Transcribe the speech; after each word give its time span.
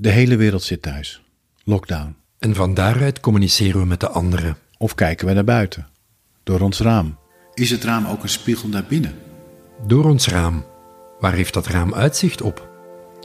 De 0.00 0.10
hele 0.10 0.36
wereld 0.36 0.62
zit 0.62 0.82
thuis. 0.82 1.22
Lockdown. 1.64 2.16
En 2.38 2.54
van 2.54 2.74
daaruit 2.74 3.20
communiceren 3.20 3.80
we 3.80 3.86
met 3.86 4.00
de 4.00 4.08
anderen. 4.08 4.56
Of 4.76 4.94
kijken 4.94 5.26
we 5.26 5.32
naar 5.32 5.44
buiten? 5.44 5.86
Door 6.42 6.60
ons 6.60 6.80
raam. 6.80 7.18
Is 7.54 7.70
het 7.70 7.84
raam 7.84 8.06
ook 8.06 8.22
een 8.22 8.28
spiegel 8.28 8.68
naar 8.68 8.84
binnen? 8.88 9.14
Door 9.86 10.04
ons 10.04 10.28
raam. 10.28 10.64
Waar 11.20 11.32
heeft 11.32 11.54
dat 11.54 11.66
raam 11.66 11.94
uitzicht 11.94 12.42
op? 12.42 12.68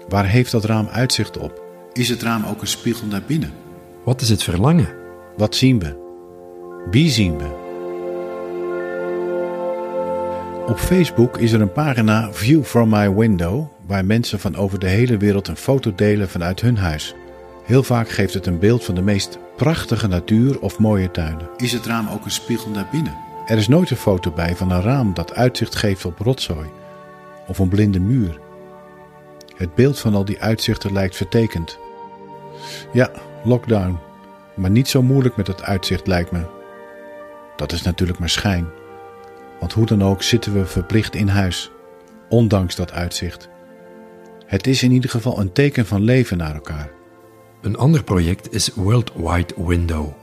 Waar 0.09 0.25
heeft 0.25 0.51
dat 0.51 0.65
raam 0.65 0.87
uitzicht 0.87 1.37
op? 1.37 1.63
Is 1.91 2.09
het 2.09 2.21
raam 2.21 2.45
ook 2.45 2.61
een 2.61 2.67
spiegel 2.67 3.07
naar 3.07 3.23
binnen? 3.27 3.53
Wat 4.05 4.21
is 4.21 4.29
het 4.29 4.43
verlangen? 4.43 4.95
Wat 5.37 5.55
zien 5.55 5.79
we? 5.79 5.95
Wie 6.91 7.09
zien 7.09 7.37
we? 7.37 7.62
Op 10.67 10.77
Facebook 10.77 11.37
is 11.37 11.51
er 11.51 11.61
een 11.61 11.71
pagina 11.71 12.33
View 12.33 12.63
from 12.63 12.89
My 12.89 13.13
Window, 13.13 13.67
waar 13.87 14.05
mensen 14.05 14.39
van 14.39 14.55
over 14.55 14.79
de 14.79 14.87
hele 14.87 15.17
wereld 15.17 15.47
een 15.47 15.57
foto 15.57 15.95
delen 15.95 16.29
vanuit 16.29 16.61
hun 16.61 16.77
huis. 16.77 17.15
Heel 17.63 17.83
vaak 17.83 18.09
geeft 18.09 18.33
het 18.33 18.45
een 18.45 18.59
beeld 18.59 18.83
van 18.83 18.95
de 18.95 19.01
meest 19.01 19.39
prachtige 19.55 20.07
natuur 20.07 20.59
of 20.59 20.79
mooie 20.79 21.11
tuinen. 21.11 21.49
Is 21.57 21.71
het 21.71 21.85
raam 21.85 22.07
ook 22.09 22.25
een 22.25 22.31
spiegel 22.31 22.69
naar 22.69 22.87
binnen? 22.91 23.17
Er 23.45 23.57
is 23.57 23.67
nooit 23.67 23.89
een 23.89 23.97
foto 23.97 24.31
bij 24.31 24.55
van 24.55 24.71
een 24.71 24.81
raam 24.81 25.13
dat 25.13 25.33
uitzicht 25.33 25.75
geeft 25.75 26.05
op 26.05 26.19
rotzooi 26.19 26.67
of 27.47 27.59
een 27.59 27.69
blinde 27.69 27.99
muur. 27.99 28.39
Het 29.55 29.75
beeld 29.75 29.99
van 29.99 30.15
al 30.15 30.25
die 30.25 30.41
uitzichten 30.41 30.93
lijkt 30.93 31.15
vertekend. 31.15 31.79
Ja, 32.93 33.11
lockdown, 33.43 33.99
maar 34.55 34.71
niet 34.71 34.87
zo 34.87 35.01
moeilijk 35.01 35.35
met 35.35 35.47
het 35.47 35.63
uitzicht 35.63 36.07
lijkt 36.07 36.31
me. 36.31 36.45
Dat 37.55 37.71
is 37.71 37.81
natuurlijk 37.81 38.19
maar 38.19 38.29
schijn. 38.29 38.67
Want 39.59 39.73
hoe 39.73 39.85
dan 39.85 40.03
ook 40.03 40.23
zitten 40.23 40.53
we 40.53 40.65
verplicht 40.65 41.15
in 41.15 41.27
huis, 41.27 41.71
ondanks 42.29 42.75
dat 42.75 42.91
uitzicht. 42.91 43.49
Het 44.45 44.67
is 44.67 44.83
in 44.83 44.91
ieder 44.91 45.09
geval 45.09 45.39
een 45.39 45.51
teken 45.51 45.85
van 45.85 46.01
leven 46.01 46.37
naar 46.37 46.53
elkaar. 46.53 46.91
Een 47.61 47.77
ander 47.77 48.03
project 48.03 48.53
is 48.53 48.69
World 48.73 49.11
Wide 49.15 49.53
Window. 49.57 50.13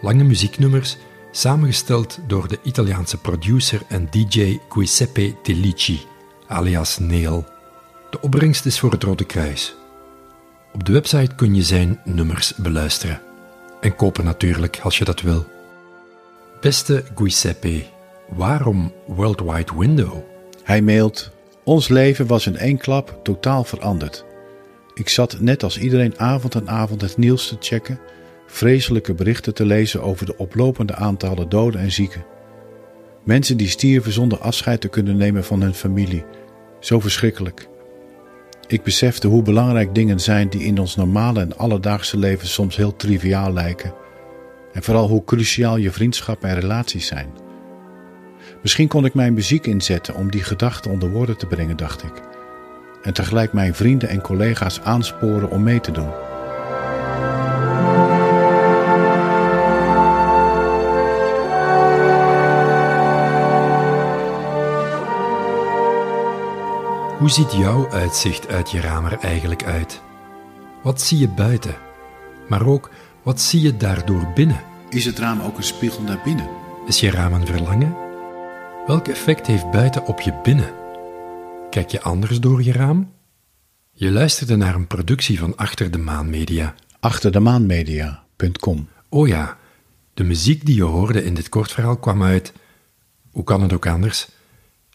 Lange 0.00 0.24
muzieknummers, 0.24 0.96
samengesteld 1.30 2.18
door 2.26 2.48
de 2.48 2.58
Italiaanse 2.62 3.20
producer 3.20 3.82
en 3.88 4.08
DJ 4.10 4.58
Giuseppe 4.68 5.34
Telici, 5.42 6.00
alias 6.46 6.98
Neil. 6.98 7.44
De 8.10 8.20
opbrengst 8.20 8.66
is 8.66 8.78
voor 8.78 8.90
het 8.90 9.02
Rode 9.02 9.24
Kruis. 9.24 9.74
Op 10.72 10.84
de 10.84 10.92
website 10.92 11.34
kun 11.34 11.54
je 11.54 11.62
zijn 11.62 12.00
nummers 12.04 12.54
beluisteren. 12.54 13.20
En 13.80 13.96
kopen 13.96 14.24
natuurlijk, 14.24 14.80
als 14.82 14.98
je 14.98 15.04
dat 15.04 15.20
wil. 15.20 15.46
Beste 16.60 17.04
Giuseppe, 17.14 17.84
waarom 18.34 18.92
World 19.06 19.40
Wide 19.40 19.72
Window? 19.76 20.12
Hij 20.62 20.82
mailt: 20.82 21.30
Ons 21.64 21.88
leven 21.88 22.26
was 22.26 22.46
in 22.46 22.56
één 22.56 22.76
klap 22.76 23.20
totaal 23.22 23.64
veranderd. 23.64 24.24
Ik 24.94 25.08
zat 25.08 25.40
net 25.40 25.62
als 25.62 25.78
iedereen 25.78 26.18
avond 26.18 26.56
aan 26.56 26.70
avond 26.70 27.00
het 27.00 27.16
nieuws 27.16 27.48
te 27.48 27.56
checken, 27.60 28.00
vreselijke 28.46 29.14
berichten 29.14 29.54
te 29.54 29.66
lezen 29.66 30.02
over 30.02 30.26
de 30.26 30.36
oplopende 30.36 30.94
aantallen 30.94 31.48
doden 31.48 31.80
en 31.80 31.92
zieken. 31.92 32.24
Mensen 33.24 33.56
die 33.56 33.68
stierven 33.68 34.12
zonder 34.12 34.38
afscheid 34.38 34.80
te 34.80 34.88
kunnen 34.88 35.16
nemen 35.16 35.44
van 35.44 35.60
hun 35.60 35.74
familie. 35.74 36.24
Zo 36.80 37.00
verschrikkelijk. 37.00 37.68
Ik 38.66 38.82
besefte 38.82 39.26
hoe 39.26 39.42
belangrijk 39.42 39.94
dingen 39.94 40.20
zijn 40.20 40.48
die 40.48 40.62
in 40.62 40.78
ons 40.78 40.96
normale 40.96 41.40
en 41.40 41.56
alledaagse 41.56 42.18
leven 42.18 42.48
soms 42.48 42.76
heel 42.76 42.96
triviaal 42.96 43.52
lijken. 43.52 43.94
En 44.72 44.82
vooral 44.82 45.08
hoe 45.08 45.24
cruciaal 45.24 45.76
je 45.76 45.90
vriendschap 45.90 46.44
en 46.44 46.60
relaties 46.60 47.06
zijn. 47.06 47.43
Misschien 48.64 48.88
kon 48.88 49.04
ik 49.04 49.14
mijn 49.14 49.34
muziek 49.34 49.66
inzetten 49.66 50.14
om 50.14 50.30
die 50.30 50.42
gedachten 50.42 50.90
onder 50.90 51.10
woorden 51.10 51.36
te 51.36 51.46
brengen, 51.46 51.76
dacht 51.76 52.02
ik. 52.02 52.12
En 53.02 53.14
tegelijk 53.14 53.52
mijn 53.52 53.74
vrienden 53.74 54.08
en 54.08 54.20
collega's 54.20 54.80
aansporen 54.80 55.50
om 55.50 55.62
mee 55.62 55.80
te 55.80 55.92
doen. 55.92 56.08
Hoe 67.18 67.30
ziet 67.30 67.52
jouw 67.52 67.90
uitzicht 67.90 68.48
uit 68.48 68.70
je 68.70 68.80
raam 68.80 69.04
er 69.04 69.18
eigenlijk 69.18 69.64
uit? 69.64 70.00
Wat 70.82 71.00
zie 71.00 71.18
je 71.18 71.28
buiten? 71.28 71.74
Maar 72.48 72.66
ook, 72.66 72.90
wat 73.22 73.40
zie 73.40 73.60
je 73.60 73.76
daardoor 73.76 74.32
binnen? 74.34 74.60
Is 74.88 75.04
het 75.04 75.18
raam 75.18 75.40
ook 75.40 75.56
een 75.56 75.62
spiegel 75.62 76.02
naar 76.02 76.20
binnen? 76.24 76.48
Is 76.86 77.00
je 77.00 77.10
raam 77.10 77.32
een 77.32 77.46
verlangen? 77.46 78.03
Welk 78.86 79.08
effect 79.08 79.46
heeft 79.46 79.70
buiten 79.70 80.06
op 80.06 80.20
je 80.20 80.40
binnen? 80.42 80.74
Kijk 81.70 81.90
je 81.90 82.00
anders 82.00 82.40
door 82.40 82.62
je 82.62 82.72
raam? 82.72 83.12
Je 83.92 84.10
luisterde 84.10 84.56
naar 84.56 84.74
een 84.74 84.86
productie 84.86 85.38
van 85.38 85.56
Achter 85.56 85.90
de 85.90 85.98
Maan 85.98 86.30
Media. 86.30 86.74
Achterdemaanmedia.com 87.00 88.88
Oh 89.08 89.28
ja, 89.28 89.58
de 90.14 90.24
muziek 90.24 90.66
die 90.66 90.76
je 90.76 90.82
hoorde 90.82 91.24
in 91.24 91.34
dit 91.34 91.48
kort 91.48 91.72
verhaal 91.72 91.96
kwam 91.96 92.22
uit, 92.22 92.52
hoe 93.30 93.44
kan 93.44 93.62
het 93.62 93.72
ook 93.72 93.86
anders, 93.86 94.28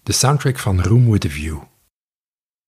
de 0.04 0.12
soundtrack 0.12 0.58
van 0.58 0.82
Room 0.82 1.12
with 1.12 1.26
a 1.26 1.30
View. 1.30 1.58